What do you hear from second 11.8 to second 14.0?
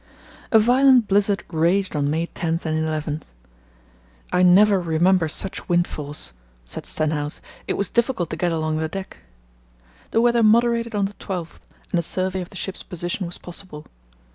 and a survey of the ship's position was possible.